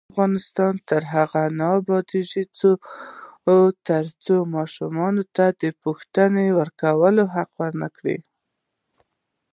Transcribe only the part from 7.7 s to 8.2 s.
نشي.